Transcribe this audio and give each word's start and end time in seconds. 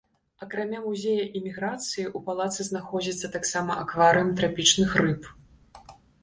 Акрамя 0.43 0.79
музея 0.85 1.25
іміграцыі, 1.39 2.05
у 2.19 2.21
палацы 2.29 2.65
знаходзіцца 2.69 3.31
таксама 3.37 3.77
акварыум 3.83 4.33
трапічных 4.41 4.97
рыб. 5.05 5.29